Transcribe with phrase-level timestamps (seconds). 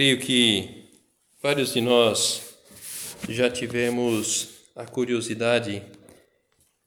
[0.00, 0.88] Creio que
[1.42, 2.54] vários de nós
[3.28, 5.82] já tivemos a curiosidade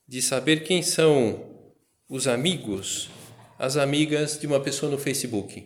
[0.07, 1.69] de saber quem são
[2.09, 3.11] os amigos,
[3.59, 5.63] as amigas de uma pessoa no Facebook.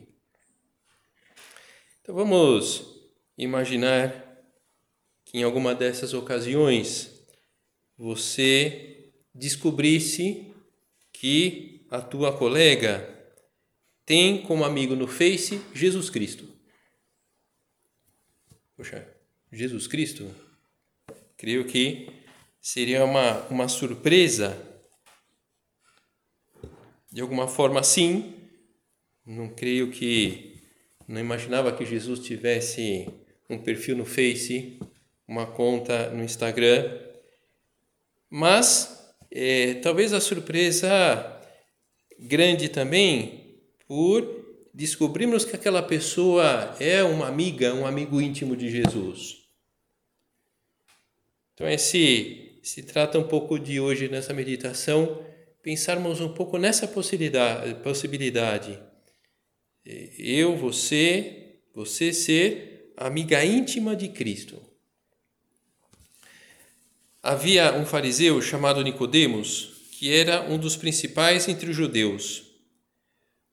[2.02, 2.84] Então vamos
[3.38, 4.44] imaginar
[5.23, 7.23] que em alguma dessas ocasiões
[7.98, 10.54] você descobrisse
[11.14, 13.08] que a tua colega
[14.06, 16.56] tem como amigo no Face Jesus Cristo.
[18.78, 19.08] Poxa,
[19.52, 20.30] Jesus Cristo?
[21.36, 22.09] Creio que
[22.61, 24.56] seria uma, uma surpresa.
[27.11, 28.36] De alguma forma, sim.
[29.25, 30.61] Não creio que.
[31.08, 33.09] Não imaginava que Jesus tivesse
[33.50, 34.78] um perfil no Face,
[35.28, 37.02] uma conta no Instagram.
[38.30, 41.42] Mas é, talvez a surpresa
[42.20, 44.36] grande também por
[44.78, 49.38] descobrimos que aquela pessoa é uma amiga, um amigo íntimo de Jesus.
[51.56, 55.26] Então, esse se trata um pouco de hoje nessa meditação
[55.64, 58.80] pensarmos um pouco nessa possibilidade, possibilidade.
[59.83, 64.61] Eu, você, você ser amiga íntima de Cristo.
[67.23, 72.46] Havia um fariseu chamado Nicodemos, que era um dos principais entre os judeus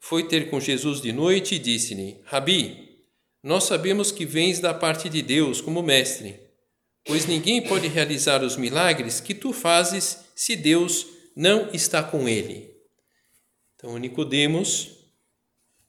[0.04, 3.06] foi ter com Jesus de noite e disse-lhe: Rabi,
[3.42, 6.38] nós sabemos que vens da parte de Deus como mestre,
[7.06, 12.70] pois ninguém pode realizar os milagres que tu fazes se Deus não está com ele.
[13.74, 14.90] Então, Nicodemos,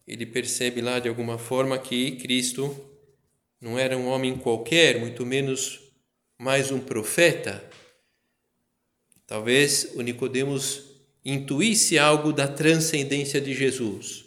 [0.08, 2.74] ele percebe lá de alguma forma que Cristo
[3.60, 5.82] não era um homem qualquer, muito menos
[6.38, 7.70] mais um profeta.
[9.28, 10.85] Talvez o Nicodemos
[11.26, 14.24] intuísse algo da transcendência de Jesus.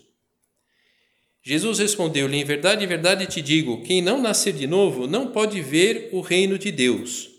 [1.40, 5.62] Jesus respondeu-lhe: Em verdade, em verdade te digo: quem não nascer de novo não pode
[5.62, 7.30] ver o reino de Deus.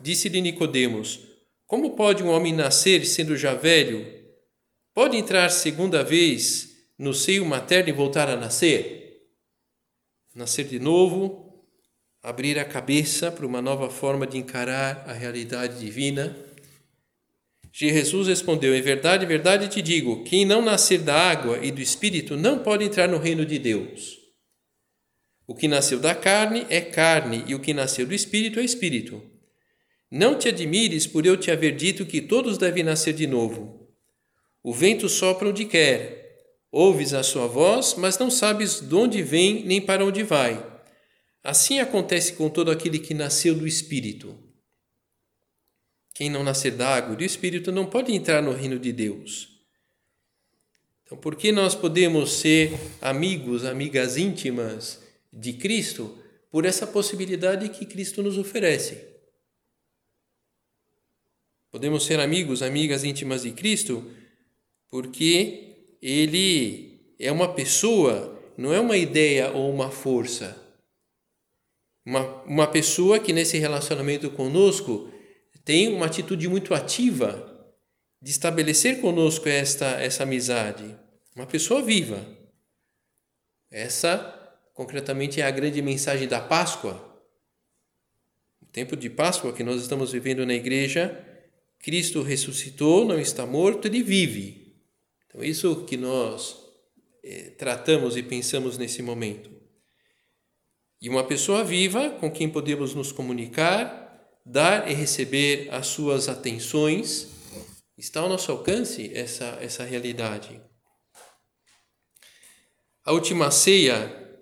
[0.00, 1.20] Disse-lhe Nicodemos:
[1.66, 4.04] Como pode um homem nascer sendo já velho?
[4.94, 9.22] Pode entrar segunda vez no seio materno e voltar a nascer?
[10.34, 11.64] Nascer de novo,
[12.22, 16.51] abrir a cabeça para uma nova forma de encarar a realidade divina
[17.72, 21.80] Jesus respondeu: Em verdade, em verdade te digo: quem não nascer da água e do
[21.80, 24.18] espírito não pode entrar no reino de Deus.
[25.46, 29.22] O que nasceu da carne é carne, e o que nasceu do espírito é espírito.
[30.10, 33.88] Não te admires por eu te haver dito que todos devem nascer de novo.
[34.62, 36.36] O vento sopra onde quer,
[36.70, 40.64] ouves a sua voz, mas não sabes de onde vem nem para onde vai.
[41.42, 44.38] Assim acontece com todo aquele que nasceu do espírito.
[46.14, 49.48] Quem não nascer da água e do Espírito não pode entrar no reino de Deus.
[51.04, 55.02] Então, por que nós podemos ser amigos, amigas íntimas
[55.32, 56.18] de Cristo?
[56.50, 59.12] Por essa possibilidade que Cristo nos oferece.
[61.70, 64.10] Podemos ser amigos, amigas íntimas de Cristo,
[64.90, 70.60] porque Ele é uma pessoa, não é uma ideia ou uma força.
[72.04, 75.10] Uma, uma pessoa que nesse relacionamento conosco
[75.64, 77.48] tem uma atitude muito ativa
[78.20, 80.96] de estabelecer conosco esta essa amizade,
[81.34, 82.24] uma pessoa viva.
[83.70, 87.10] Essa, concretamente, é a grande mensagem da Páscoa.
[88.60, 91.26] O tempo de Páscoa que nós estamos vivendo na igreja,
[91.78, 94.76] Cristo ressuscitou, não está morto, ele vive.
[95.26, 96.56] Então, isso que nós
[97.24, 99.50] é, tratamos e pensamos nesse momento.
[101.00, 104.01] E uma pessoa viva com quem podemos nos comunicar,
[104.44, 107.28] dar e receber as suas atenções,
[107.96, 110.60] está ao nosso alcance essa, essa realidade.
[113.04, 114.40] A última ceia,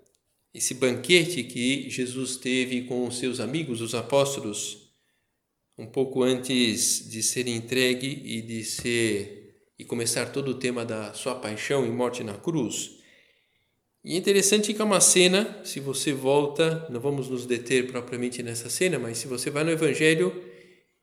[0.53, 4.93] esse banquete que Jesus teve com os seus amigos, os apóstolos,
[5.79, 9.41] um pouco antes de ser entregue e de ser
[9.79, 13.00] e começar todo o tema da sua paixão e morte na cruz.
[14.03, 18.43] E é interessante que é uma cena, se você volta, não vamos nos deter propriamente
[18.43, 20.43] nessa cena, mas se você vai no Evangelho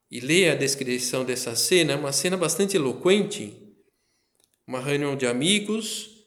[0.10, 3.54] e lê a descrição dessa cena, é uma cena bastante eloquente.
[4.66, 6.18] Uma reunião de amigos,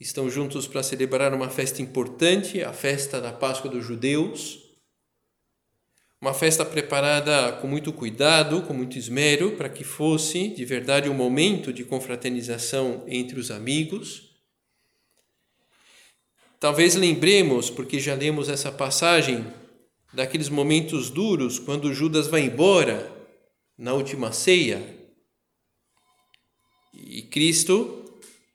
[0.00, 4.58] estão juntos para celebrar uma festa importante, a festa da Páscoa dos judeus.
[6.20, 11.14] Uma festa preparada com muito cuidado, com muito esmero, para que fosse de verdade um
[11.14, 14.29] momento de confraternização entre os amigos.
[16.60, 19.46] Talvez lembremos, porque já lemos essa passagem,
[20.12, 23.10] daqueles momentos duros quando Judas vai embora
[23.78, 24.98] na última ceia.
[26.92, 27.96] E Cristo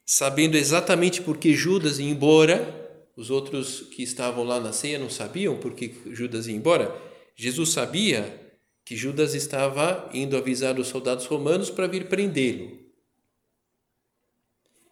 [0.05, 2.83] sabendo exatamente por que Judas ia embora,
[3.17, 6.95] os outros que estavam lá na ceia não sabiam por que Judas ia embora.
[7.35, 8.39] Jesus sabia
[8.85, 12.77] que Judas estava indo avisar os soldados romanos para vir prendê-lo.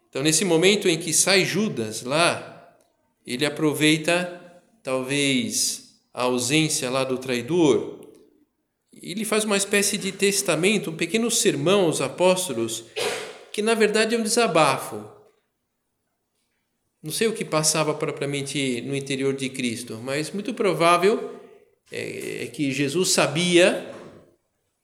[0.10, 2.52] Então, nesse momento em que sai Judas lá,
[3.25, 4.40] ele aproveita
[4.84, 8.02] talvez a ausência lá do traidor.
[8.94, 12.86] Ele faz uma espécie de testamento, um pequeno sermão aos apóstolos
[13.54, 15.06] que na verdade é um desabafo.
[17.02, 21.40] Não sei o que passava propriamente no interior de Cristo, mas muito provável
[21.92, 23.94] é, é que Jesus sabia,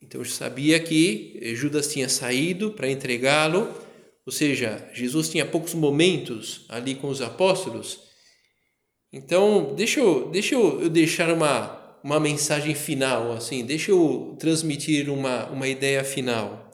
[0.02, 3.74] então sabia que Judas tinha saído para entregá-lo,
[4.26, 8.09] ou seja, Jesus tinha poucos momentos ali com os apóstolos.
[9.12, 15.48] Então, deixa eu, deixa eu deixar uma, uma mensagem final, assim, deixa eu transmitir uma,
[15.48, 16.70] uma ideia final.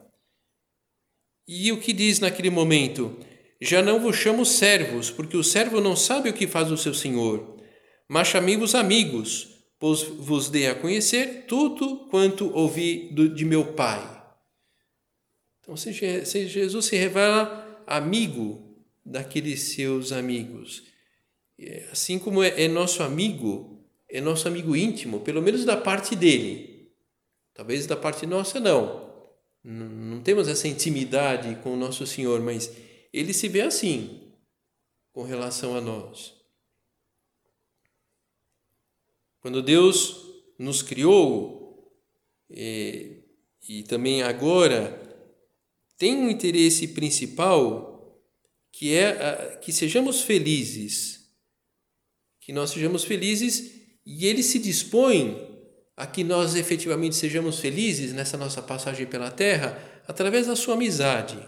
[1.48, 3.18] E o que diz naquele momento?
[3.62, 6.94] Já não vos chamo servos, porque o servo não sabe o que faz o seu
[6.94, 7.58] senhor,
[8.08, 9.48] mas chamei-vos amigos,
[9.80, 14.12] pois vos dei a conhecer tudo quanto ouvi de meu Pai.
[15.62, 20.84] Então, se Jesus se revela amigo daqueles seus amigos,
[21.92, 26.92] assim como é, é nosso amigo, é nosso amigo íntimo, pelo menos da parte dele.
[27.54, 29.06] Talvez da parte nossa não
[29.68, 32.72] não temos essa intimidade com o nosso Senhor, mas
[33.12, 34.32] ele se vê assim
[35.12, 36.36] com relação a nós.
[39.40, 40.24] Quando Deus
[40.60, 41.92] nos criou,
[42.50, 43.24] e,
[43.68, 45.02] e também agora,
[45.98, 48.22] tem um interesse principal
[48.72, 51.25] que é a, que sejamos felizes,
[52.46, 53.72] que nós sejamos felizes
[54.06, 55.36] e Ele se dispõe
[55.98, 61.40] a que nós efetivamente sejamos felizes nessa nossa passagem pela terra através da sua amizade.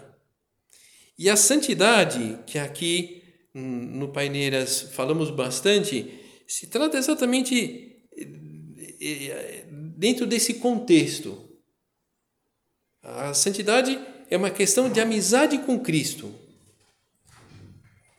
[1.16, 3.22] E a santidade, que aqui
[3.54, 6.18] no Paineiras falamos bastante,
[6.48, 8.26] se trata exatamente eh,
[9.00, 9.66] eh,
[9.96, 11.48] dentro desse contexto.
[13.02, 13.96] A santidade
[14.28, 16.34] é uma questão de amizade com Cristo.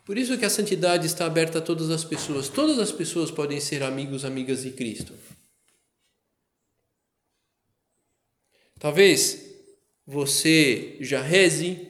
[0.09, 2.49] Por isso que a santidade está aberta a todas as pessoas.
[2.49, 5.13] Todas as pessoas podem ser amigos, amigas de Cristo.
[8.79, 9.53] Talvez
[10.07, 11.87] você já reze,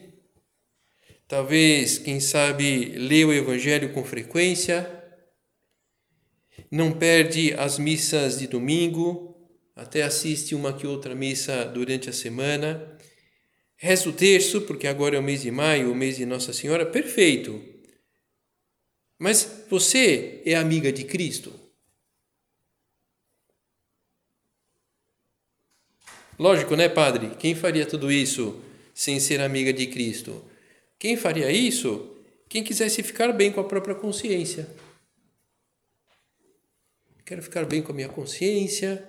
[1.26, 5.02] talvez, quem sabe, lê o Evangelho com frequência,
[6.70, 9.34] não perde as missas de domingo,
[9.74, 12.98] até assiste uma que outra missa durante a semana,
[13.78, 16.84] reza o terço, porque agora é o mês de maio, o mês de Nossa Senhora,
[16.84, 17.79] perfeito.
[19.20, 21.52] Mas você é amiga de Cristo?
[26.38, 27.36] Lógico, né, padre?
[27.38, 28.58] Quem faria tudo isso
[28.94, 30.42] sem ser amiga de Cristo?
[30.98, 32.16] Quem faria isso?
[32.48, 34.66] Quem quisesse ficar bem com a própria consciência.
[37.26, 39.06] Quero ficar bem com a minha consciência.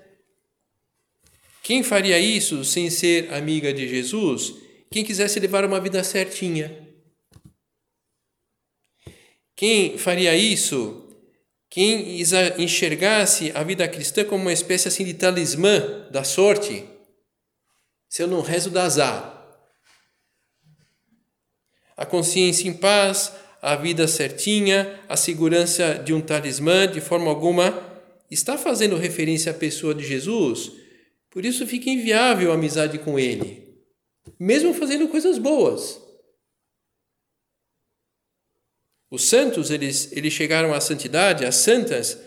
[1.64, 4.56] Quem faria isso sem ser amiga de Jesus?
[4.92, 6.91] Quem quisesse levar uma vida certinha.
[9.56, 11.08] Quem faria isso?
[11.70, 12.20] Quem
[12.58, 16.86] enxergasse a vida cristã como uma espécie assim de talismã da sorte?
[18.12, 19.42] se eu não rezo, dá azar.
[21.96, 23.32] A consciência em paz,
[23.62, 27.74] a vida certinha, a segurança de um talismã, de forma alguma,
[28.30, 30.74] está fazendo referência à pessoa de Jesus,
[31.30, 33.82] por isso fica inviável a amizade com ele,
[34.38, 36.01] mesmo fazendo coisas boas.
[39.12, 42.18] Os santos, eles, eles chegaram à santidade, as santas,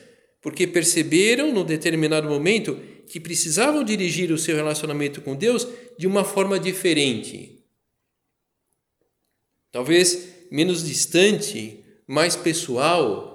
[0.42, 5.66] porque perceberam, num determinado momento, que precisavam dirigir o seu relacionamento com Deus
[5.98, 7.64] de uma forma diferente.
[9.72, 13.34] Talvez menos distante, mais pessoal,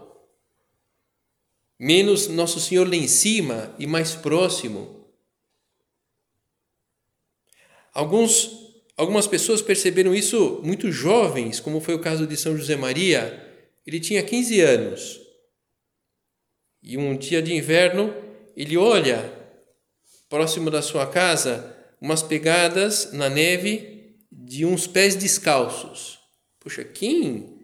[1.80, 5.08] menos Nosso Senhor lá em cima e mais próximo.
[7.92, 8.59] Alguns,
[9.00, 13.48] algumas pessoas perceberam isso muito jovens, como foi o caso de São José Maria.
[13.88, 15.22] Ele tinha 15 anos.
[16.84, 18.14] E um dia de inverno,
[18.58, 19.34] ele olha
[20.28, 26.20] próximo da sua casa umas pegadas na neve de uns pés descalços.
[26.60, 27.58] Poxa, quem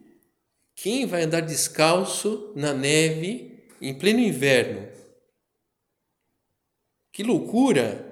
[0.74, 4.88] quem vai andar descalço na neve em pleno inverno?
[7.12, 8.05] Que loucura!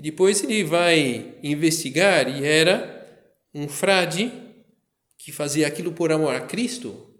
[0.00, 3.06] E depois ele vai investigar e era
[3.54, 4.32] um frade
[5.18, 7.12] que fazia aquilo por amor a Cristo.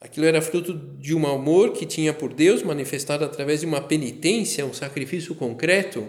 [0.00, 4.64] Aquilo era fruto de um amor que tinha por Deus, manifestado através de uma penitência,
[4.64, 6.08] um sacrifício concreto.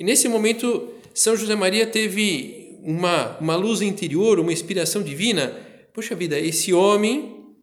[0.00, 5.48] E nesse momento, São José Maria teve uma, uma luz interior, uma inspiração divina.
[5.92, 7.54] Poxa vida, esse homem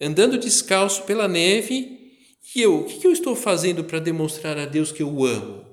[0.00, 1.98] andando descalço pela neve,
[2.56, 5.67] e eu, o que eu estou fazendo para demonstrar a Deus que eu o amo?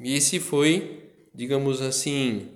[0.00, 2.50] E esse foi, digamos assim,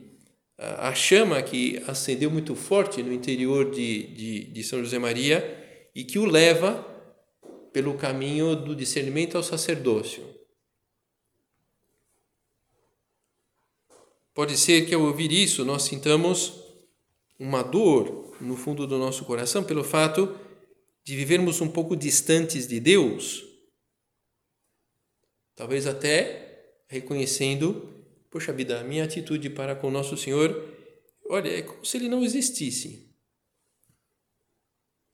[0.58, 6.04] a chama que acendeu muito forte no interior de, de, de São José Maria e
[6.04, 6.84] que o leva
[7.72, 10.24] pelo caminho do discernimento ao sacerdócio.
[14.34, 16.60] Pode ser que ao ouvir isso nós sintamos
[17.38, 20.36] uma dor no fundo do nosso coração pelo fato
[21.04, 23.44] de vivermos um pouco distantes de Deus,
[25.56, 26.47] talvez até
[26.88, 27.94] reconhecendo
[28.30, 30.62] Poxa vida, a minha atitude para com Nosso Senhor,
[31.30, 33.08] olha, é como se ele não existisse.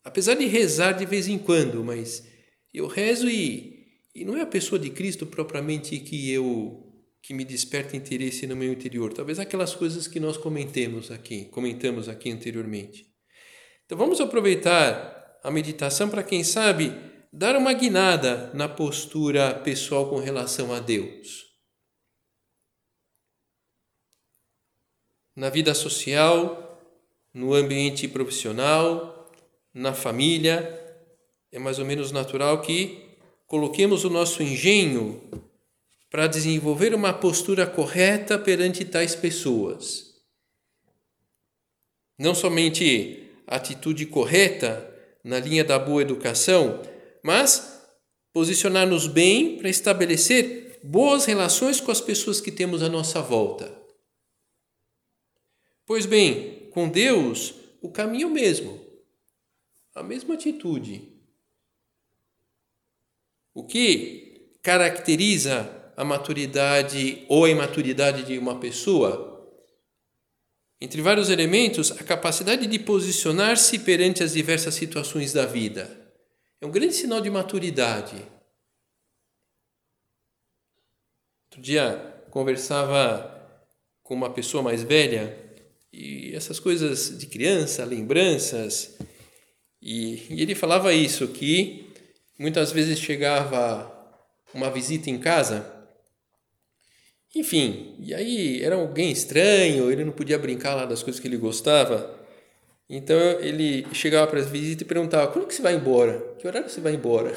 [0.03, 2.27] Apesar de rezar de vez em quando, mas
[2.73, 6.81] eu rezo e, e não é a pessoa de Cristo propriamente que eu
[7.23, 9.11] que me desperta interesse no meu interior.
[9.15, 13.07] Talvez aquelas coisas que nós comentemos aqui, comentamos aqui anteriormente.
[13.87, 16.93] Então vamos aproveitar a meditação para quem sabe
[17.33, 21.54] dar uma guinada na postura pessoal com relação a Deus.
[25.35, 26.81] Na vida social,
[27.33, 29.33] no ambiente profissional,
[29.73, 30.81] na família.
[31.51, 33.05] É mais ou menos natural que
[33.47, 35.21] coloquemos o nosso engenho
[36.11, 40.15] para desenvolver uma postura correta perante tais pessoas.
[42.19, 44.91] Não somente atitude correta
[45.25, 46.81] na linha da boa educação,
[47.23, 47.83] mas
[48.33, 53.84] posicionar-nos bem para estabelecer boas relações com as pessoas que temos à nossa volta.
[55.87, 58.81] Pois bem, com Deus o caminho é mesmo,
[59.95, 61.13] a mesma atitude.
[63.53, 69.31] O que caracteriza a maturidade ou a imaturidade de uma pessoa?
[70.81, 76.13] Entre vários elementos, a capacidade de posicionar-se perante as diversas situações da vida.
[76.61, 78.17] É um grande sinal de maturidade.
[81.45, 83.31] Outro dia conversava
[84.03, 85.44] com uma pessoa mais velha
[85.97, 88.97] e essas coisas de criança, lembranças.
[89.81, 91.87] E, e ele falava isso, que
[92.39, 93.93] muitas vezes chegava
[94.53, 95.73] uma visita em casa,
[97.35, 101.37] enfim, e aí era alguém estranho, ele não podia brincar lá das coisas que ele
[101.37, 102.19] gostava.
[102.89, 106.21] Então ele chegava para as visitas e perguntava: quando que você vai embora?
[106.39, 107.37] Que horário você vai embora?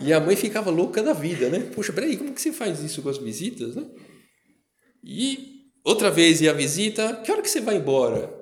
[0.00, 1.60] E a mãe ficava louca da vida, né?
[1.74, 3.84] Puxa, peraí, como que você faz isso com as visitas, né?
[5.04, 8.32] E outra vez ia a visita, que hora que você vai embora?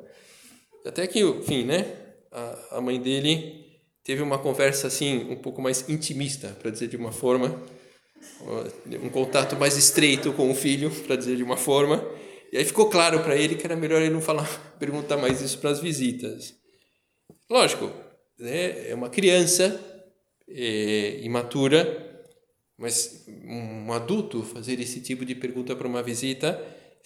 [0.85, 1.87] Até que, enfim, né?
[2.31, 3.67] A, a mãe dele
[4.05, 7.63] teve uma conversa assim, um pouco mais intimista, para dizer de uma forma,
[9.03, 12.07] um contato mais estreito com o filho, para dizer de uma forma.
[12.51, 14.49] E aí ficou claro para ele que era melhor ele não falar,
[14.81, 16.55] perguntar mais isso para as visitas.
[17.51, 17.91] Lógico,
[18.39, 18.89] né?
[18.89, 19.79] é uma criança
[20.49, 22.25] é, imatura,
[22.79, 26.59] mas um adulto fazer esse tipo de pergunta para uma visita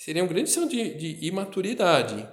[0.04, 2.26] seria um grande sinal de, de imaturidade.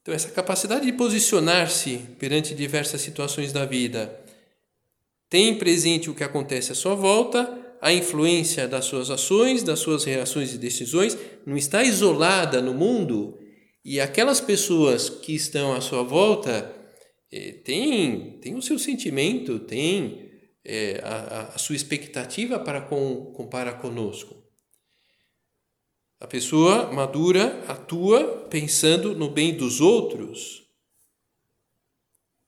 [0.00, 4.20] Então, essa capacidade de posicionar-se perante diversas situações da vida
[5.30, 10.02] tem presente o que acontece à sua volta, a influência das suas ações, das suas
[10.02, 13.38] reações e decisões, não está isolada no mundo
[13.84, 16.74] e aquelas pessoas que estão à sua volta
[17.30, 20.28] eh, têm, têm o seu sentimento, têm
[20.64, 24.41] eh, a, a, sua expectativa para com para conosco.
[26.22, 30.62] A pessoa madura atua pensando no bem dos outros.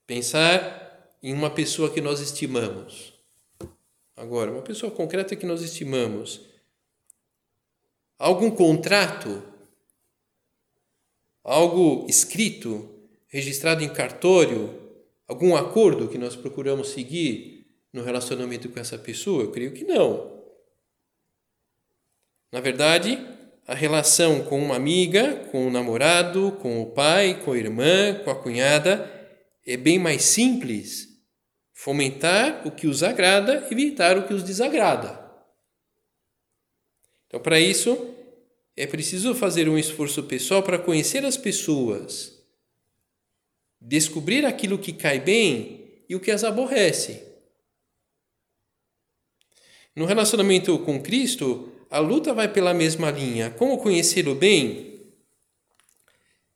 [0.07, 3.13] Pensar em uma pessoa que nós estimamos.
[4.15, 6.41] Agora, uma pessoa concreta que nós estimamos.
[8.17, 9.43] Algum contrato
[11.43, 12.89] algo escrito,
[13.27, 19.43] registrado em cartório, algum acordo que nós procuramos seguir no relacionamento com essa pessoa?
[19.43, 20.33] Eu creio que não.
[22.53, 23.34] Na verdade,
[23.67, 28.31] a relação com uma amiga, com o namorado, com o pai, com a irmã, com
[28.31, 29.11] a cunhada
[29.67, 31.09] é bem mais simples.
[31.73, 35.21] Fomentar o que os agrada, evitar o que os desagrada.
[37.27, 38.15] Então, para isso,
[38.77, 42.39] é preciso fazer um esforço pessoal para conhecer as pessoas,
[43.81, 47.23] descobrir aquilo que cai bem e o que as aborrece.
[49.97, 53.51] No relacionamento com Cristo, a luta vai pela mesma linha.
[53.51, 55.01] Como conhecê-lo bem?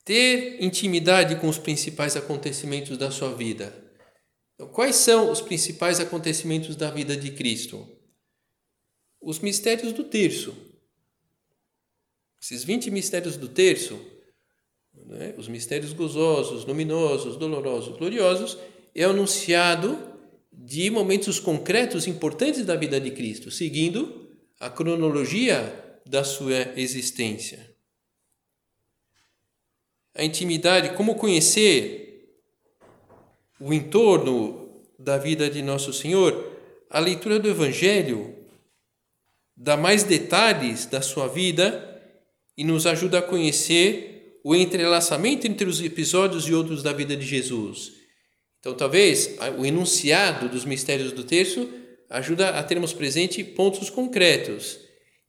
[0.05, 3.73] Ter intimidade com os principais acontecimentos da sua vida.
[4.55, 7.87] Então, quais são os principais acontecimentos da vida de Cristo?
[9.21, 10.57] Os mistérios do terço.
[12.43, 13.97] Esses 20 mistérios do terço,
[14.93, 18.59] né, os mistérios gozosos, luminosos, dolorosos, gloriosos,
[18.93, 19.97] é anunciado
[20.53, 24.28] de momentos concretos importantes da vida de Cristo, seguindo
[24.61, 27.75] a cronologia da sua existência.
[30.15, 32.35] A intimidade, como conhecer
[33.61, 36.57] o entorno da vida de Nosso Senhor,
[36.91, 38.35] a leitura do Evangelho
[39.57, 41.85] dá mais detalhes da sua vida
[42.57, 47.27] e nos ajuda a conhecer o entrelaçamento entre os episódios e outros da vida de
[47.27, 47.93] Jesus.
[48.59, 51.69] Então, talvez o enunciado dos mistérios do terço
[52.11, 54.79] ajuda a termos presente pontos concretos.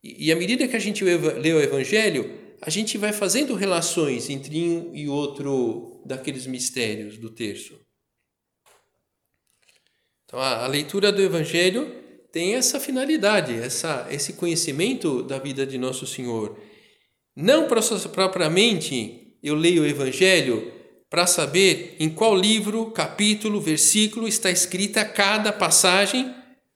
[0.02, 4.56] E, à medida que a gente lê o Evangelho, a gente vai fazendo relações entre
[4.62, 7.78] um e outro daqueles mistérios do terço.
[10.24, 11.90] Então, a, a leitura do Evangelho
[12.32, 16.58] tem essa finalidade, essa, esse conhecimento da vida de Nosso Senhor
[17.34, 17.66] não
[18.12, 20.72] propriamente eu leio o Evangelho
[21.08, 26.32] para saber em qual livro, capítulo, versículo está escrita cada passagem,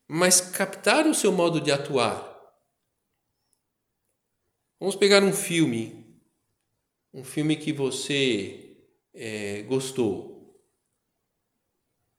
[0.08, 2.32] mas captar o seu modo de atuar.
[4.78, 6.04] Vamos pegar um filme,
[7.12, 8.76] um filme que você
[9.14, 10.34] é, gostou.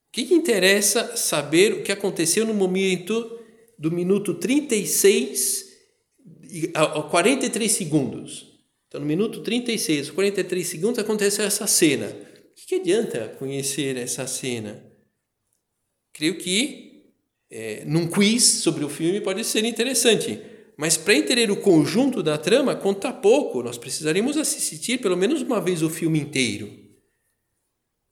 [0.08, 3.40] O que, que interessa saber o que aconteceu no momento
[3.78, 5.66] do minuto 36
[6.74, 8.56] a 43 segundos.
[8.88, 12.08] Então, no minuto 36, 43 segundos, aconteceu essa cena.
[12.08, 14.84] O que, que adianta conhecer essa cena?
[16.14, 16.85] Creio que
[17.50, 20.42] é, num quiz sobre o filme pode ser interessante,
[20.78, 23.64] mas para entender o conjunto da trama conta pouco.
[23.64, 26.70] Nós precisaríamos assistir pelo menos uma vez o filme inteiro.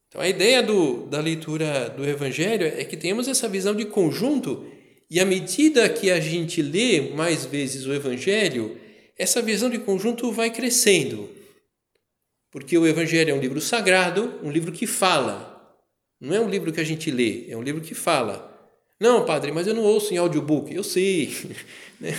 [0.07, 4.65] Então, a ideia do, da leitura do Evangelho é que tenhamos essa visão de conjunto
[5.09, 8.77] e à medida que a gente lê mais vezes o Evangelho,
[9.17, 11.29] essa visão de conjunto vai crescendo.
[12.51, 15.77] Porque o Evangelho é um livro sagrado, um livro que fala.
[16.21, 18.52] Não é um livro que a gente lê, é um livro que fala.
[18.99, 20.73] Não, padre, mas eu não ouço em audiobook.
[20.73, 21.33] Eu sei,
[21.99, 22.11] né?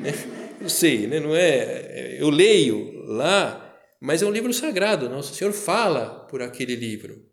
[0.00, 0.12] né?
[0.60, 1.20] eu sei, né?
[1.20, 2.16] não é?
[2.20, 5.08] Eu leio lá, mas é um livro sagrado.
[5.08, 7.30] Nosso Senhor fala por aquele livro.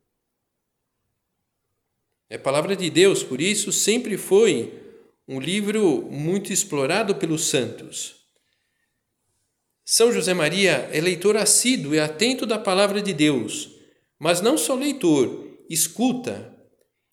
[2.30, 4.74] É palavra de Deus, por isso sempre foi
[5.28, 8.16] um livro muito explorado pelos santos.
[9.86, 13.72] São José Maria é leitor assíduo e atento da palavra de Deus,
[14.20, 16.54] mas não só leitor, escuta.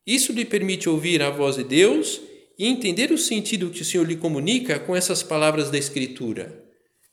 [0.07, 2.21] Isso lhe permite ouvir a voz de Deus
[2.59, 6.65] e entender o sentido que o Senhor lhe comunica com essas palavras da Escritura.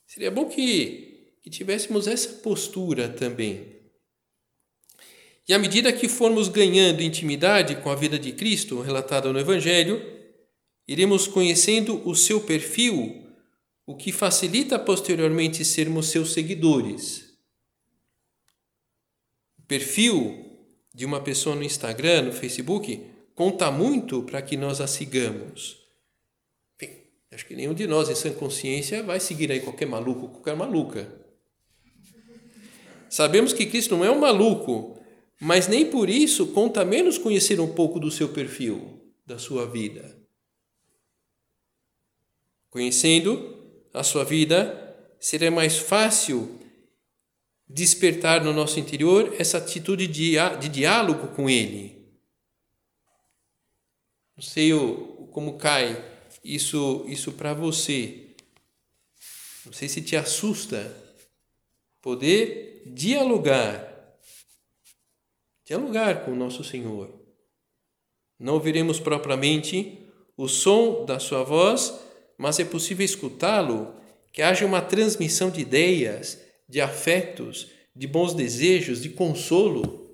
[0.06, 3.80] Seria bom que, que tivéssemos essa postura também.
[5.48, 10.02] E à medida que formos ganhando intimidade com a vida de Cristo relatada no Evangelho,
[10.88, 13.26] iremos conhecendo o seu perfil,
[13.86, 17.38] o que facilita posteriormente sermos seus seguidores.
[19.58, 20.51] O perfil
[20.94, 25.78] de uma pessoa no Instagram, no Facebook, conta muito para que nós a sigamos.
[26.80, 30.56] Bem, acho que nenhum de nós em sã consciência vai seguir aí qualquer maluco, qualquer
[30.56, 31.10] maluca.
[33.10, 34.98] Sabemos que Cristo não é um maluco,
[35.40, 40.18] mas nem por isso conta menos conhecer um pouco do seu perfil, da sua vida.
[42.70, 43.60] Conhecendo
[43.94, 46.61] a sua vida, será mais fácil
[47.74, 52.02] despertar no nosso interior essa atitude de, de diálogo com Ele.
[54.36, 56.04] Não sei o, como cai
[56.44, 58.28] isso, isso para você.
[59.66, 60.96] Não sei se te assusta
[62.02, 64.18] poder dialogar,
[65.64, 67.14] dialogar com o nosso Senhor.
[68.40, 70.00] Não ouviremos propriamente
[70.36, 71.94] o som da sua voz,
[72.38, 73.96] mas é possível escutá-lo,
[74.34, 76.40] que haja uma transmissão de ideias,
[76.72, 80.10] de afetos, de bons desejos, de consolo.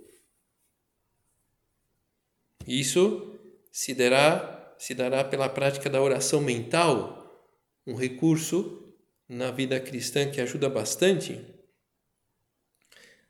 [2.65, 3.39] Isso
[3.71, 7.47] se dará, se dará pela prática da oração mental,
[7.85, 8.91] um recurso
[9.29, 11.39] na vida cristã que ajuda bastante.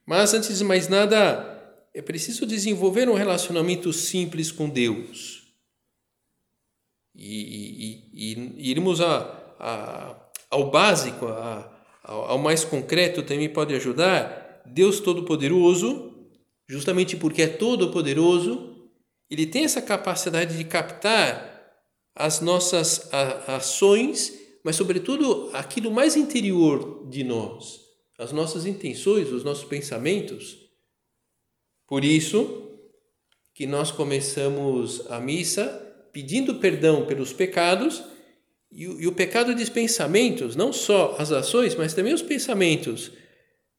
[0.06, 5.54] Mas antes de mais nada, é preciso desenvolver um relacionamento simples com Deus.
[7.14, 9.20] E, e, e irmos a,
[9.60, 11.77] a, ao básico, a,
[12.08, 14.64] ao mais concreto também pode ajudar.
[14.66, 16.16] Deus Todo-Poderoso,
[16.68, 18.76] justamente porque é todo-poderoso,
[19.30, 21.56] ele tem essa capacidade de captar
[22.16, 23.10] as nossas
[23.48, 27.82] ações, mas, sobretudo, aquilo mais interior de nós,
[28.18, 30.58] as nossas intenções, os nossos pensamentos.
[31.86, 32.72] Por isso
[33.54, 38.04] que nós começamos a missa pedindo perdão pelos pecados
[38.72, 43.12] e o, e o pecado dos pensamentos, não só as ações, mas também os pensamentos.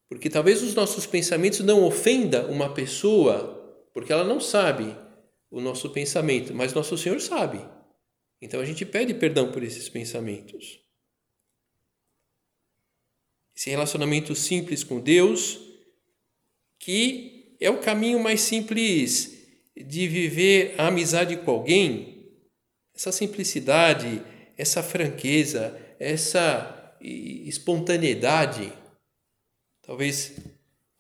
[0.09, 4.96] Porque talvez os nossos pensamentos não ofenda uma pessoa, porque ela não sabe
[5.51, 7.61] o nosso pensamento, mas nosso Senhor sabe.
[8.40, 10.81] Então a gente pede perdão por esses pensamentos.
[13.57, 15.59] Esse relacionamento simples com Deus,
[16.79, 19.37] que é o caminho mais simples
[19.77, 22.33] de viver a amizade com alguém.
[22.94, 24.22] Essa simplicidade,
[24.59, 28.73] essa franqueza, essa espontaneidade.
[29.81, 30.37] Talvez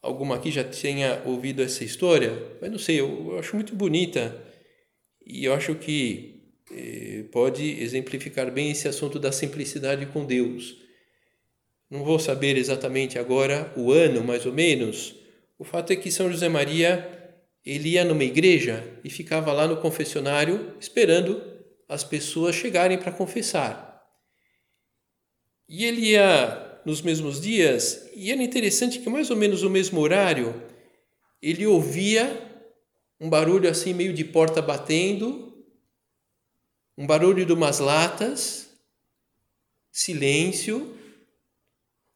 [0.00, 4.40] alguma aqui já tenha ouvido essa história, mas não sei, eu, eu acho muito bonita
[5.26, 10.76] e eu acho que eh, pode exemplificar bem esse assunto da simplicidade com Deus.
[11.90, 15.16] Não vou saber exatamente agora o ano, mais ou menos,
[15.58, 17.16] o fato é que São José Maria
[17.66, 21.57] ele ia numa igreja e ficava lá no confessionário esperando
[21.88, 23.88] as pessoas chegarem para confessar.
[25.68, 30.00] E ele ia nos mesmos dias, e era interessante que mais ou menos no mesmo
[30.00, 30.62] horário
[31.42, 32.46] ele ouvia
[33.20, 35.66] um barulho assim meio de porta batendo,
[36.96, 38.70] um barulho de umas latas,
[39.90, 40.96] silêncio,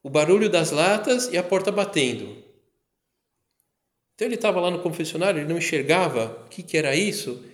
[0.02, 2.42] o barulho das latas e a porta batendo.
[4.14, 7.44] Então ele estava lá no confessionário, ele não enxergava o que, que era isso.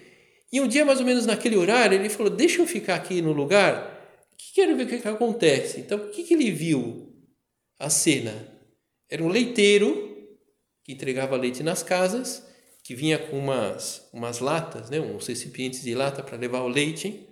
[0.53, 3.33] E um dia, mais ou menos naquele horário, ele falou: Deixa eu ficar aqui no
[3.33, 3.99] lugar,
[4.37, 5.81] que quero ver o que, que acontece.
[5.81, 7.13] Então, o que, que ele viu?
[7.79, 8.35] A cena.
[9.11, 10.17] Era um leiteiro
[10.85, 12.47] que entregava leite nas casas,
[12.83, 17.29] que vinha com umas, umas latas, né, uns recipientes de lata para levar o leite.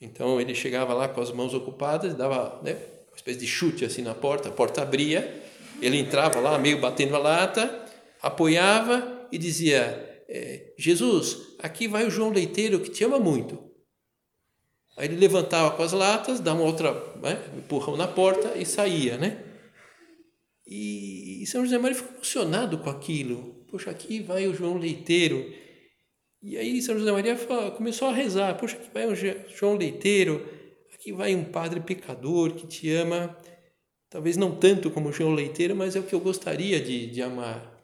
[0.00, 2.74] Então ele chegava lá com as mãos ocupadas, dava né,
[3.08, 5.42] uma espécie de chute assim na porta, a porta abria,
[5.80, 7.86] ele entrava lá meio batendo a lata,
[8.20, 13.66] apoiava e dizia: é, Jesus, aqui vai o João Leiteiro que te ama muito.
[14.96, 19.16] Aí ele levantava com as latas, dava uma outra né, empurrão na porta e saía,
[19.16, 19.44] né?
[20.66, 23.64] E, e São José Maria ficou emocionado com aquilo.
[23.70, 25.50] Poxa, aqui vai o João Leiteiro.
[26.42, 27.36] E aí São José Maria
[27.76, 28.54] começou a rezar.
[28.58, 30.46] Poxa, aqui vai o João Leiteiro.
[30.92, 33.34] Aqui vai um padre pecador que te ama.
[34.10, 37.22] Talvez não tanto como o João Leiteiro, mas é o que eu gostaria de, de
[37.22, 37.78] amar.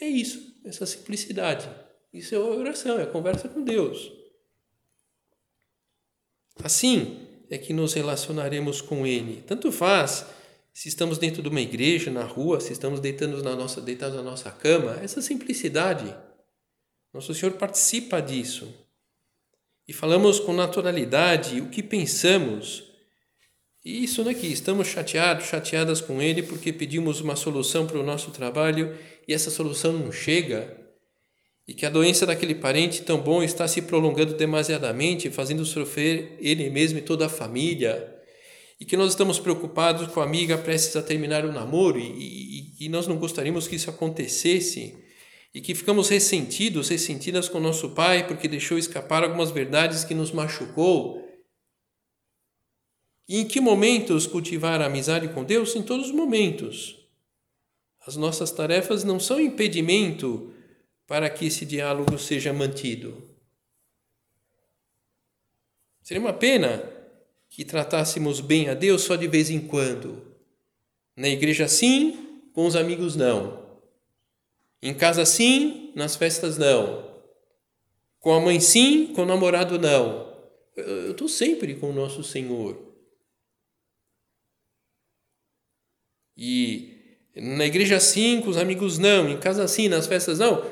[0.00, 1.68] É isso, essa simplicidade.
[2.12, 4.12] Isso é oração, é conversa com Deus.
[6.62, 9.42] Assim é que nos relacionaremos com Ele.
[9.46, 10.26] Tanto faz
[10.72, 14.22] se estamos dentro de uma igreja, na rua, se estamos deitando na nossa, deitados na
[14.22, 16.14] nossa cama, essa simplicidade.
[17.14, 18.74] Nosso Senhor participa disso.
[19.88, 22.84] E falamos com naturalidade o que pensamos.
[23.84, 28.32] E isso daqui, estamos chateados, chateadas com Ele porque pedimos uma solução para o nosso
[28.32, 30.76] trabalho e essa solução não chega,
[31.66, 36.70] e que a doença daquele parente tão bom está se prolongando demasiadamente, fazendo sofrer ele
[36.70, 38.14] mesmo e toda a família,
[38.78, 42.86] e que nós estamos preocupados com a amiga prestes a terminar o namoro e, e,
[42.86, 44.94] e nós não gostaríamos que isso acontecesse,
[45.56, 50.30] e que ficamos ressentidos, ressentidas com nosso pai porque deixou escapar algumas verdades que nos
[50.30, 51.18] machucou.
[53.26, 55.74] E em que momentos cultivar a amizade com Deus?
[55.74, 56.95] Em todos os momentos.
[58.06, 60.54] As nossas tarefas não são impedimento
[61.08, 63.28] para que esse diálogo seja mantido.
[66.02, 66.88] Seria uma pena
[67.50, 70.22] que tratássemos bem a Deus só de vez em quando.
[71.16, 73.80] Na igreja, sim, com os amigos, não.
[74.80, 77.12] Em casa, sim, nas festas, não.
[78.20, 80.32] Com a mãe, sim, com o namorado, não.
[80.76, 82.80] Eu estou sempre com o nosso Senhor.
[86.36, 86.95] E
[87.36, 90.64] na igreja sim, com os amigos não, em casa sim, nas festas não.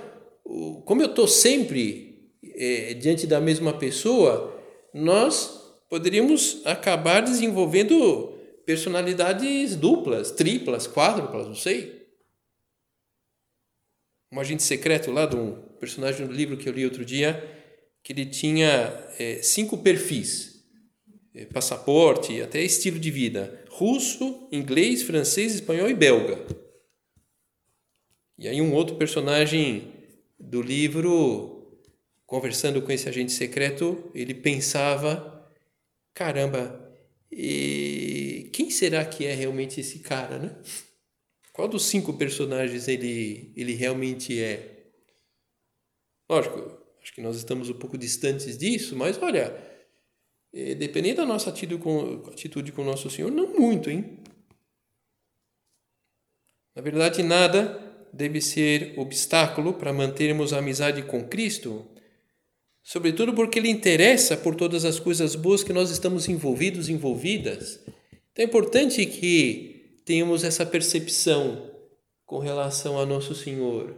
[0.84, 4.54] Como eu estou sempre é, diante da mesma pessoa,
[4.92, 8.32] nós poderíamos acabar desenvolvendo
[8.64, 12.02] personalidades duplas, triplas, quádruplas, não sei.
[14.32, 17.42] um agente secreto lá de um personagem do livro que eu li outro dia,
[18.02, 20.64] que ele tinha é, cinco perfis,
[21.34, 26.46] é, passaporte, até estilo de vida: russo, inglês, francês, espanhol e belga.
[28.38, 29.92] E aí um outro personagem
[30.38, 31.80] do livro,
[32.24, 35.50] conversando com esse agente secreto, ele pensava,
[36.12, 36.88] caramba,
[38.52, 40.56] quem será que é realmente esse cara, né?
[41.52, 44.90] Qual dos cinco personagens ele, ele realmente é?
[46.30, 49.73] Lógico, acho que nós estamos um pouco distantes disso, mas olha,
[50.54, 54.18] eh, dependendo da nossa atitude com, atitude com nosso Senhor, não muito, hein?
[56.76, 57.80] Na verdade, nada
[58.12, 61.84] deve ser obstáculo para mantermos a amizade com Cristo,
[62.82, 67.80] sobretudo porque Ele interessa por todas as coisas boas que nós estamos envolvidos, envolvidas.
[68.32, 71.68] Então é importante que tenhamos essa percepção
[72.24, 73.96] com relação a Nosso Senhor.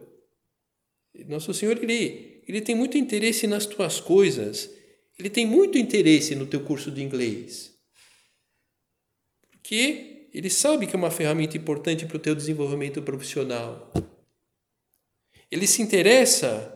[1.27, 4.71] Nosso Senhor, Ele, ele tem muito interesse nas tuas coisas,
[5.18, 7.74] Ele tem muito interesse no teu curso de inglês.
[9.50, 13.92] Porque Ele sabe que é uma ferramenta importante para o teu desenvolvimento profissional.
[15.50, 16.72] Ele se interessa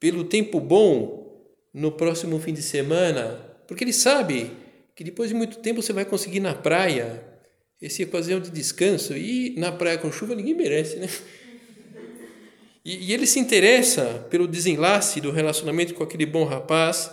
[0.00, 1.24] pelo tempo bom
[1.72, 3.36] no próximo fim de semana,
[3.68, 4.50] porque Ele sabe
[4.94, 7.24] que depois de muito tempo você vai conseguir na praia
[7.80, 11.08] esse ocasião de descanso e na praia com chuva ninguém merece, né?
[12.84, 17.10] E, e ele se interessa pelo desenlace do relacionamento com aquele bom rapaz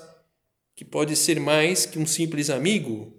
[0.81, 3.13] que pode ser mais que um simples amigo.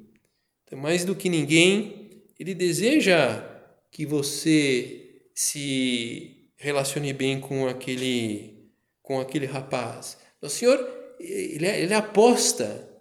[0.64, 3.40] Então, mais do que ninguém, ele deseja
[3.88, 8.68] que você se relacione bem com aquele
[9.00, 10.18] com aquele rapaz.
[10.40, 10.76] O Senhor
[11.20, 13.00] ele, ele aposta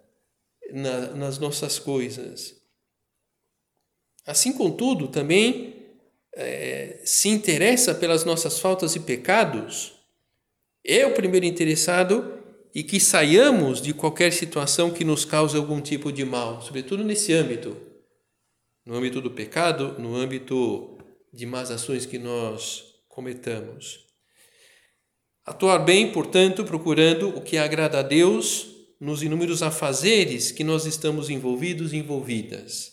[0.70, 2.54] na, nas nossas coisas.
[4.24, 5.74] Assim, contudo, também
[6.36, 9.92] é, se interessa pelas nossas faltas e pecados,
[10.84, 12.41] é o primeiro interessado
[12.74, 17.32] e que saiamos de qualquer situação que nos cause algum tipo de mal, sobretudo nesse
[17.32, 17.76] âmbito,
[18.84, 20.98] no âmbito do pecado, no âmbito
[21.32, 24.00] de más ações que nós cometamos.
[25.44, 28.68] Atuar bem, portanto, procurando o que agrada a Deus
[29.00, 32.92] nos inúmeros afazeres que nós estamos envolvidos e envolvidas.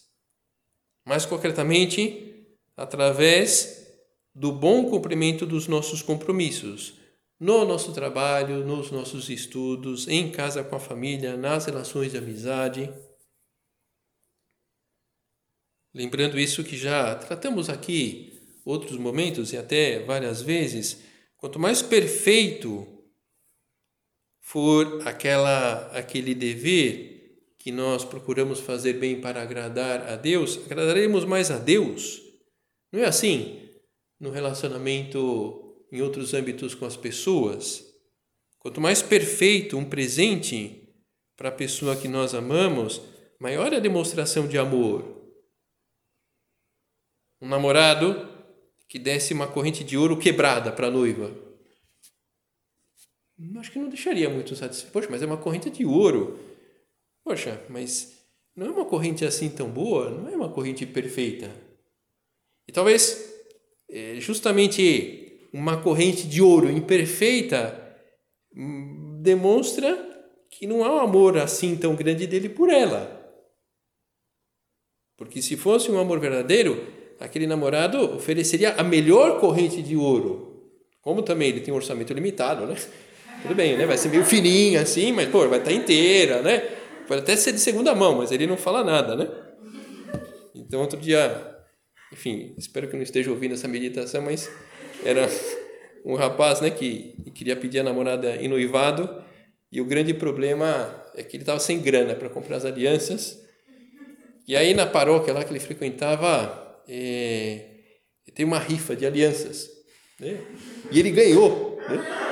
[1.06, 3.88] Mais concretamente, através
[4.34, 6.99] do bom cumprimento dos nossos compromissos,
[7.39, 12.91] no nosso trabalho, nos nossos estudos, em casa com a família, nas relações de amizade.
[15.93, 21.02] Lembrando isso que já tratamos aqui outros momentos e até várias vezes,
[21.38, 22.86] quanto mais perfeito
[24.41, 27.10] for aquela aquele dever
[27.58, 32.21] que nós procuramos fazer bem para agradar a Deus, agradaremos mais a Deus.
[32.91, 33.69] Não é assim
[34.19, 37.86] no relacionamento em outros âmbitos com as pessoas?
[38.58, 40.88] Quanto mais perfeito um presente
[41.36, 43.02] para a pessoa que nós amamos,
[43.39, 45.04] maior é a demonstração de amor.
[47.41, 48.28] Um namorado
[48.88, 51.49] que desse uma corrente de ouro quebrada para a noiva
[53.60, 54.91] acho que não deixaria muito satisfeito.
[54.91, 56.39] Poxa, mas é uma corrente de ouro.
[57.23, 58.17] Poxa, mas
[58.56, 61.52] não é uma corrente assim tão boa, não é uma corrente perfeita.
[62.67, 63.34] E talvez
[63.89, 65.19] é, justamente
[65.54, 67.98] uma corrente de ouro imperfeita
[68.56, 70.08] hum, demonstra
[70.50, 73.18] que não há um amor assim tão grande dele por ela.
[75.18, 76.88] Porque se fosse um amor verdadeiro,
[77.20, 80.72] aquele namorado ofereceria a melhor corrente de ouro.
[81.02, 82.76] Como também ele tem um orçamento limitado, né?
[83.42, 83.86] Tudo bem, né?
[83.86, 86.60] Vai ser meio fininha assim, mas pô, vai estar inteira, né?
[87.08, 89.28] Pode até ser de segunda mão, mas ele não fala nada, né?
[90.54, 91.58] Então, outro dia,
[92.14, 94.52] enfim, espero que não esteja ouvindo essa meditação, mas
[95.04, 95.30] era
[96.06, 99.24] um rapaz, né, que queria pedir a namorada em noivado,
[99.72, 103.40] e o grande problema é que ele estava sem grana para comprar as alianças.
[104.48, 107.66] E aí na paróquia lá que ele frequentava, é,
[108.34, 109.70] tem uma rifa de alianças,
[110.20, 110.40] né?
[110.92, 112.30] E ele ganhou, né?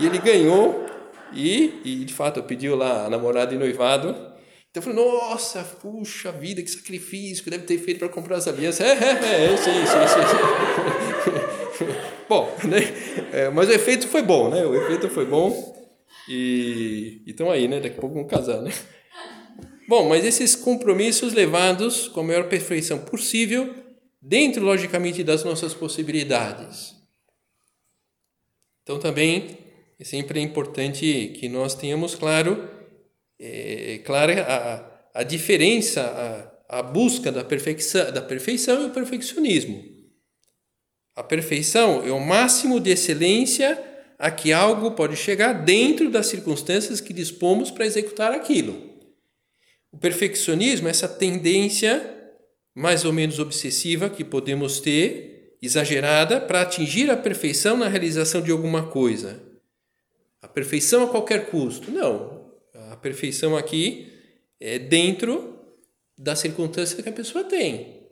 [0.00, 0.86] E ele ganhou
[1.34, 4.32] e, e de fato pediu lá a namorada em noivado.
[4.70, 8.48] Então eu falei, nossa, puxa vida, que sacrifício que deve ter feito para comprar as
[8.48, 8.86] alianças.
[8.86, 11.11] É, é, é, sim, sim, sim.
[12.28, 12.80] bom, né?
[13.32, 14.64] É, mas o efeito foi bom, né?
[14.64, 15.76] O efeito foi bom.
[16.28, 17.80] E estão aí, né?
[17.80, 18.72] Daqui a pouco vão casar, né?
[19.88, 23.74] Bom, mas esses compromissos levados com a maior perfeição possível,
[24.20, 26.94] dentro, logicamente, das nossas possibilidades.
[28.82, 29.58] Então, também
[29.98, 32.68] é sempre importante que nós tenhamos claro,
[33.38, 34.00] é,
[34.46, 39.91] a, a diferença, a, a busca da perfeição, da perfeição e o perfeccionismo.
[41.14, 43.82] A, perfeição é o máximo de excelência
[44.18, 48.90] a que algo pode chegar dentro das circunstâncias que dispomos para executar aquilo.
[49.90, 52.20] O perfeccionismo é essa tendência
[52.74, 58.50] mais ou menos obsessiva que podemos ter, exagerada, para atingir a perfeição na realização de
[58.50, 59.42] alguma coisa.
[60.40, 61.90] A perfeição a qualquer custo.
[61.90, 62.50] Não.
[62.90, 64.10] A perfeição aqui
[64.58, 65.58] é dentro
[66.16, 68.08] da circunstância que a pessoa tem.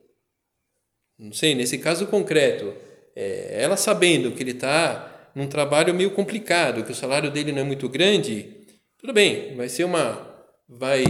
[1.18, 2.74] Não sei, nesse caso concreto,
[3.14, 7.60] é, ela sabendo que ele está num trabalho meio complicado, que o salário dele não
[7.60, 8.60] é muito grande,
[8.98, 10.44] tudo bem, vai ser uma.
[10.68, 11.04] vai,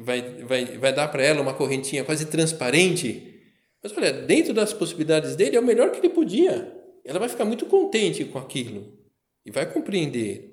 [0.00, 3.40] vai, vai, vai dar para ela uma correntinha quase transparente.
[3.82, 6.72] Mas olha, dentro das possibilidades dele, é o melhor que ele podia.
[7.04, 8.98] Ela vai ficar muito contente com aquilo
[9.44, 10.52] e vai compreender.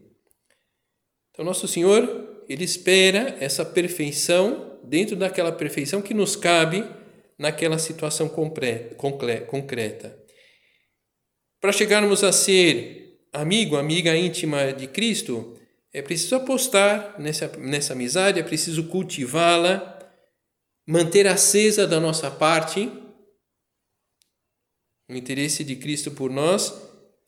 [1.32, 6.84] Então, Nosso Senhor, Ele espera essa perfeição dentro daquela perfeição que nos cabe
[7.38, 10.19] naquela situação concreta.
[11.60, 15.58] Para chegarmos a ser amigo, amiga íntima de Cristo,
[15.92, 20.00] é preciso apostar nessa, nessa amizade, é preciso cultivá-la,
[20.88, 22.90] manter acesa da nossa parte.
[25.10, 26.74] O interesse de Cristo por nós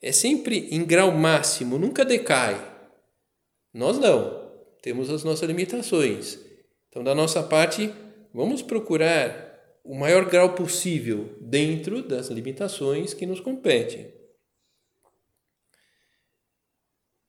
[0.01, 2.69] é sempre em grau máximo, nunca decai.
[3.73, 4.49] Nós não,
[4.81, 6.39] temos as nossas limitações.
[6.89, 7.93] Então, da nossa parte,
[8.33, 9.51] vamos procurar
[9.83, 14.20] o maior grau possível dentro das limitações que nos competem.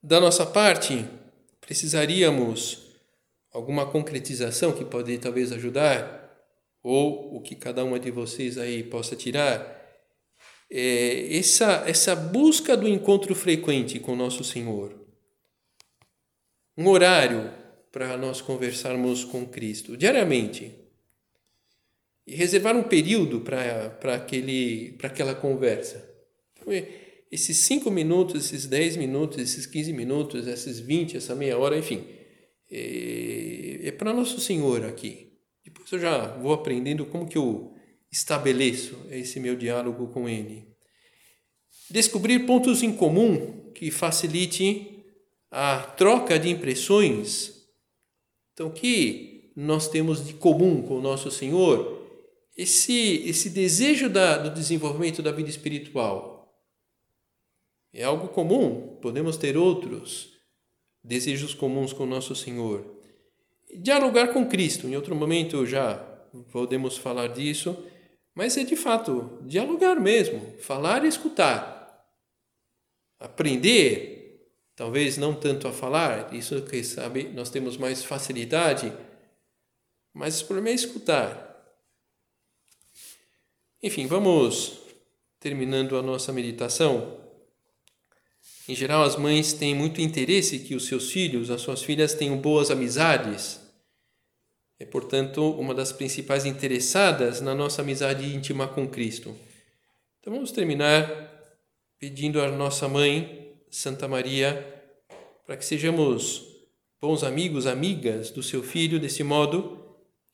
[0.05, 1.05] Da nossa parte,
[1.61, 2.91] precisaríamos
[3.53, 6.21] alguma concretização que pode talvez ajudar?
[6.83, 9.81] Ou o que cada uma de vocês aí possa tirar?
[10.69, 14.93] É essa essa busca do encontro frequente com nosso Senhor.
[16.77, 17.49] Um horário
[17.89, 20.75] para nós conversarmos com Cristo diariamente.
[22.27, 23.95] E reservar um período para
[25.03, 26.13] aquela conversa.
[26.57, 26.73] Então,
[27.33, 32.05] esses cinco minutos, esses dez minutos, esses quinze minutos, esses vinte, essa meia hora, enfim,
[32.69, 35.33] é, é para Nosso Senhor aqui.
[35.65, 37.73] Depois eu já vou aprendendo como que eu
[38.11, 40.67] estabeleço esse meu diálogo com Ele.
[41.89, 45.03] Descobrir pontos em comum que facilite
[45.49, 47.51] a troca de impressões.
[48.53, 51.99] Então, que nós temos de comum com o Nosso Senhor?
[52.55, 56.32] Esse, esse desejo da, do desenvolvimento da vida espiritual
[57.93, 60.33] é algo comum, podemos ter outros
[61.03, 62.83] desejos comuns com nosso Senhor.
[63.75, 65.95] Dialogar com Cristo, em outro momento já
[66.51, 67.77] podemos falar disso,
[68.33, 72.07] mas é de fato dialogar mesmo, falar e escutar.
[73.19, 78.91] Aprender, talvez não tanto a falar, isso que sabe, nós temos mais facilidade,
[80.13, 81.53] mas o problema é escutar.
[83.81, 84.79] Enfim, vamos
[85.39, 87.22] terminando a nossa meditação.
[88.67, 92.37] Em geral, as mães têm muito interesse que os seus filhos, as suas filhas, tenham
[92.37, 93.59] boas amizades.
[94.79, 99.35] É, portanto, uma das principais interessadas na nossa amizade íntima com Cristo.
[100.19, 101.31] Então, vamos terminar
[101.99, 104.65] pedindo à nossa mãe, Santa Maria,
[105.45, 106.45] para que sejamos
[107.01, 109.83] bons amigos, amigas do seu filho, desse modo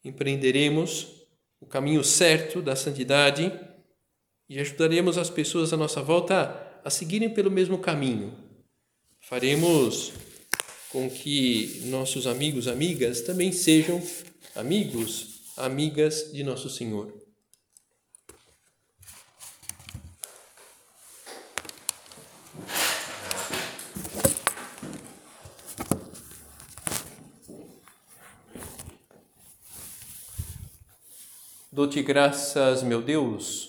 [0.03, 1.07] empreenderemos
[1.59, 3.51] o caminho certo da santidade
[4.47, 8.33] e ajudaremos as pessoas à nossa volta a seguirem pelo mesmo caminho.
[9.21, 10.11] Faremos
[10.91, 14.01] com que nossos amigos, amigas também sejam
[14.55, 17.13] amigos, amigas de nosso Senhor.
[31.71, 33.68] Dou-te graças, meu Deus,